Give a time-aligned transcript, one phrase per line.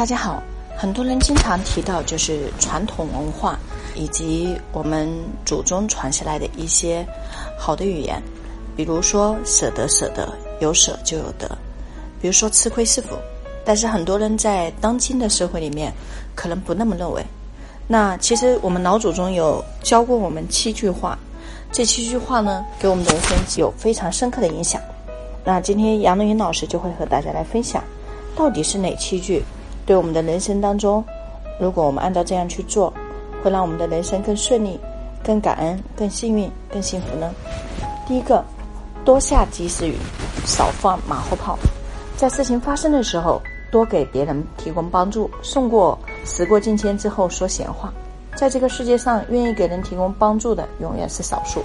[0.00, 0.42] 大家好，
[0.78, 3.60] 很多人经常提到就是传统文化
[3.94, 5.06] 以及我们
[5.44, 7.06] 祖宗传下来的一些
[7.58, 8.18] 好的语言，
[8.74, 10.26] 比如说舍得舍得，
[10.58, 11.46] 有舍就有得，
[12.18, 13.08] 比如说吃亏是福。
[13.62, 15.92] 但是很多人在当今的社会里面
[16.34, 17.22] 可能不那么认为。
[17.86, 21.18] 那其实我们老祖宗有教过我们七句话，
[21.70, 24.80] 这七句话呢给我们的人生有非常深刻的影响。
[25.44, 27.84] 那今天杨乐云老师就会和大家来分享，
[28.34, 29.44] 到底是哪七句？
[29.90, 31.04] 对我们的人生当中，
[31.58, 32.94] 如果我们按照这样去做，
[33.42, 34.78] 会让我们的人生更顺利、
[35.20, 37.34] 更感恩、更幸运、更幸福呢？
[38.06, 38.44] 第一个，
[39.04, 39.96] 多下及时雨，
[40.46, 41.58] 少放马后炮。
[42.16, 47.92] 在事情发生的时候，多给别人提供帮助，胜过时过境迁之后说闲话。
[48.36, 51.64] 在这个世界上，愿意给人提供帮助的永远是少数，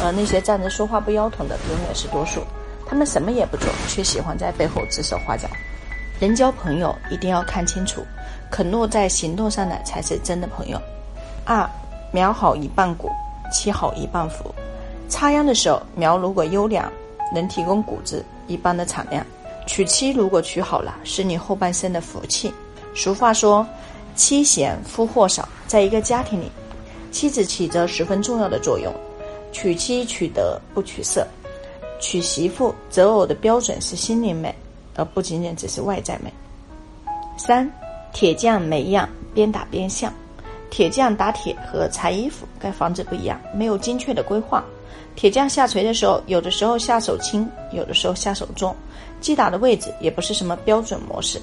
[0.00, 2.40] 而那些站着说话不腰疼的永远是多数。
[2.86, 5.48] 他们什么也不做，却喜欢在背后指手画脚。
[6.20, 8.02] 人交朋友一定要看清楚，
[8.50, 10.80] 肯落在行动上的才是真的朋友。
[11.44, 11.68] 二，
[12.12, 13.10] 苗好一半谷，
[13.52, 14.54] 妻好一半福。
[15.08, 16.90] 插秧的时候，苗如果优良，
[17.34, 19.24] 能提供谷子一半的产量；
[19.66, 22.52] 娶妻如果娶好了，是你后半生的福气。
[22.94, 23.66] 俗话说，
[24.14, 25.48] 妻贤夫祸少。
[25.66, 26.50] 在一个家庭里，
[27.10, 28.92] 妻子起着十分重要的作用。
[29.50, 31.26] 娶妻娶德不娶色，
[32.00, 34.54] 娶媳妇择偶的标准是心灵美。
[34.96, 36.32] 而不仅仅只是外在美。
[37.36, 37.70] 三，
[38.12, 40.12] 铁匠每样边打边像。
[40.70, 44.64] 铁匠打铁和裁衣服、盖房子不一样，没有精确的规划。
[45.14, 48.74] 铁匠下锤的时候，有的时候下手轻，有的时候下手重。
[49.20, 51.40] 击打的位置也不是什么标准模式，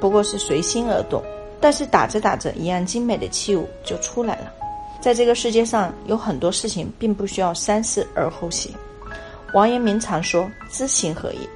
[0.00, 1.22] 不过是随心而动。
[1.60, 4.52] 但是打着打着，一样精美的器物就出来了。
[5.00, 8.72] 在这个世界上，有很多事情并不需要三思而后行。
[9.54, 11.48] 王阳明常说：“知行合一。”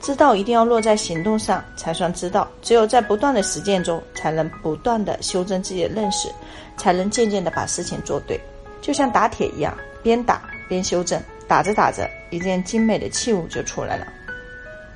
[0.00, 6.28] 知道一定要落在行动上才算知道，只有在不断的实践中，才能不断的修正自己的认识，
[6.76, 8.40] 才能渐渐的把事情做对。
[8.80, 14.06] 就像打铁一样，边打边修正，打着打着，一件精美的器物就出来了。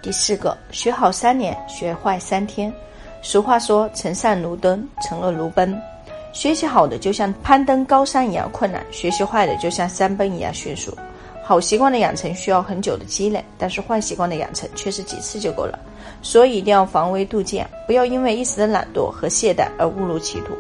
[0.01, 2.73] 第四个，学好三年，学坏三天。
[3.21, 5.79] 俗话说：“成善如登，成恶如奔。”
[6.33, 10.95] 学习好的就像攀登高山一样困难，学习坏的就像山崩一样迅速。
[11.47, 15.79] 好习惯的养成需要很久的积累，但是坏习惯的养成却是几次就够了。
[16.23, 20.55] 所以一定要防微杜渐，不要因为一时的懒惰和懈怠而误入歧途，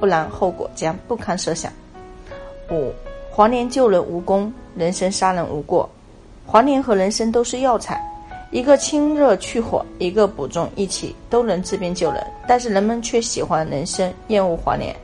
[0.00, 1.70] 不然后果将不堪设想。
[2.70, 2.90] 五
[3.30, 5.86] 黄连救人无功，人参杀人无过。
[6.46, 8.02] 黄连和人参都是药材，
[8.50, 12.26] 一个清热去火，一个补中益气，都能治病救人。
[12.48, 14.96] 但是人们却喜欢人参，厌恶黄连。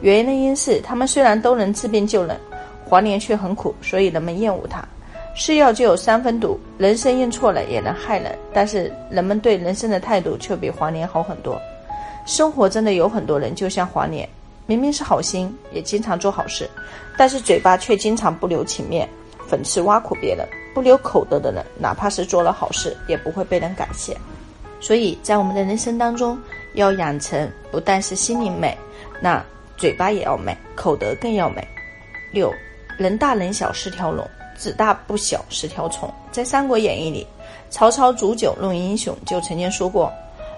[0.00, 2.38] 原因因是它们虽然都能治病救人。
[2.88, 4.82] 黄连却很苦，所以人们厌恶它。
[5.34, 8.38] 是药就有三分毒，人参用错了也能害人。
[8.54, 11.60] 但是人们对人参的态度却比黄连好很多。
[12.24, 14.26] 生活真的有很多人就像黄连，
[14.64, 16.70] 明明是好心，也经常做好事，
[17.18, 19.06] 但是嘴巴却经常不留情面，
[19.50, 24.16] 讽刺挖苦别人，不留口德的人，哪怕是做了好事，也不会被人感谢。
[24.80, 26.38] 所以在我们的人生当中，
[26.74, 28.76] 要养成不但是心灵美，
[29.20, 29.44] 那
[29.76, 31.66] 嘴巴也要美，口德更要美。
[32.32, 32.50] 六。
[32.96, 34.26] 人大人小是条龙，
[34.56, 36.10] 子大不小是条虫。
[36.32, 37.26] 在《三国演义》里，
[37.68, 40.10] 曹操煮酒论英雄，就曾经说过：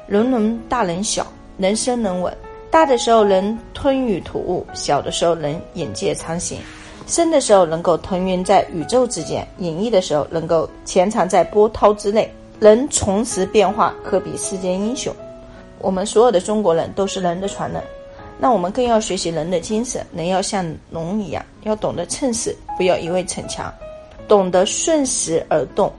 [0.07, 1.27] 人能大人小，
[1.57, 2.37] 能生能稳。
[2.71, 6.61] 大的时候能吞雨吐雾，小的时候能眼界长行，
[7.07, 15.13] 生的时候能够腾云在宇宙之间，隐逸的时候能够潜藏在波涛之内，能重拾变化，可比世间英雄。
[15.81, 17.83] 我们所有的中国人都是人的传人。
[18.41, 23.73] 那我们更要学习人的精神，人要像龙一样，要懂得趁势，不要一味逞强，
[24.29, 25.93] 懂得顺时而动。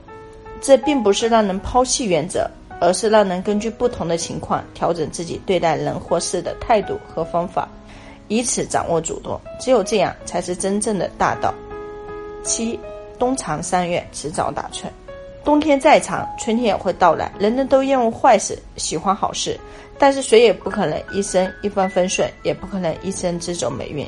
[0.60, 7.68] 这并不是让人抛弃原则，而是让人根据不同的情况调整自己对待人或事的态度和方法，
[8.28, 9.40] 以此掌握主动。
[9.58, 11.54] 只有这样，才是真正的大道。
[12.42, 12.78] 七，
[13.18, 14.90] 冬藏三月，迟早打春。
[15.44, 17.32] 冬天再长，春天也会到来。
[17.38, 19.58] 人人都厌恶坏事，喜欢好事，
[19.98, 24.06] 但是谁也不可能一生一帆风顺，也不可能一生只走霉运。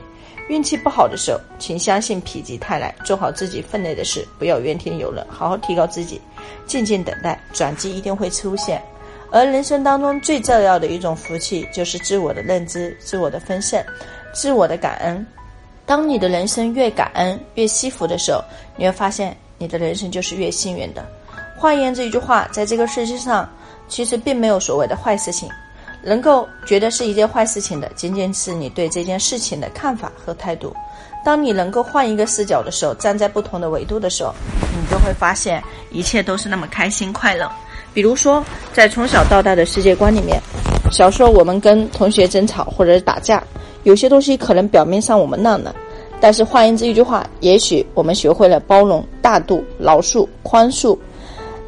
[0.49, 6.21] 运气不好的时候，请相信否极泰来，做好自己分内的事，不要怨天尤人，好好提高自己，
[6.67, 8.83] 静静等待，转机一定会出现。
[9.31, 13.83] 而人生当中最重要的一种福气，就是自我的认知、自我的丰盛、
[14.35, 15.25] 自我的感恩。
[15.87, 18.45] 当你的人生越感恩、越惜福的时候，
[18.77, 21.07] 你会发现你的人生就是越幸运的。
[21.63, 23.49] 换言这一句话，在这个世界上，
[23.87, 25.49] 其实并没有所谓的坏事情。
[26.03, 30.75] 能够觉得是一件坏事情的，仅仅是你对这件事情的看法和态度。
[31.25, 34.35] 当你能够换一个视角的时候，站在不同的维度的时候，
[34.73, 35.63] 你就会发现
[35.93, 37.49] 一切都是那么开心快乐。
[37.95, 40.43] 比如说，在从小到大的世界观里面，
[40.91, 43.41] 小时候我们跟同学争吵或者打架，
[43.85, 45.73] 有些东西可能表面上我们让了，
[46.21, 50.99] 但是换言之一句话，也许我们学会了包容、大度、饶恕、宽恕，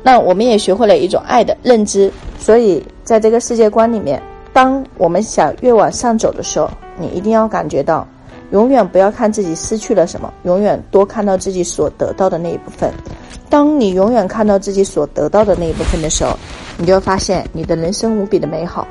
[0.04, 2.12] 那我们也学会了一种爱的认知。
[2.38, 4.22] 所以在这个世界观里面，
[4.52, 8.06] 当我们想越往上走的时候，你一定要感觉到，
[8.52, 12.92] 永远不要看自己失去了什么，永远多看到自己所得到的那一部分。
[13.48, 16.36] 当你永远看到自己所得到的那一部分的时候，
[16.76, 18.86] 你就会发现你的人生无比的美好。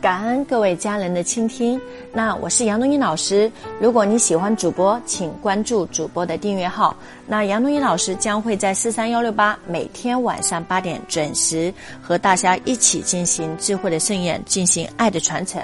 [0.00, 1.80] 感恩各位家人的倾听。
[2.12, 3.50] 那我是杨东英老师。
[3.80, 6.94] 如果你喜欢主播，请关注主播的订阅号。
[7.26, 15.60] 那杨东英老师将会在四三幺六八每天晚上八点准时和大家一起进行智慧的盛宴，进行爱的传承。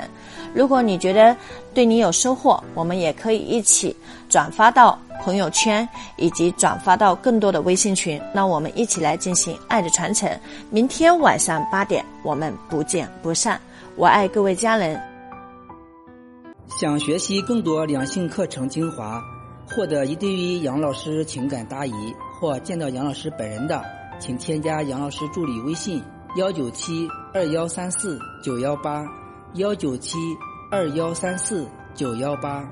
[0.53, 1.37] 如果你觉得
[1.73, 3.95] 对你有收获，我们也可以一起
[4.29, 8.21] 转发到朋友圈，以及转发到更多的微信群。
[8.33, 10.29] 那我们一起来进行爱的传承。
[10.71, 13.61] 明天晚上八点，我们不见不散。
[13.97, 15.01] 我爱各位家人。
[16.67, 19.23] 想学习更多两性课程精华，
[19.69, 21.93] 获得一对一杨老师情感答疑，
[22.41, 23.81] 或见到杨老师本人的，
[24.19, 26.03] 请添加杨老师助理微信：
[26.37, 29.07] 幺九七二幺三四九幺八，
[29.55, 30.19] 幺九七
[30.73, 32.69] 二幺三四九幺八。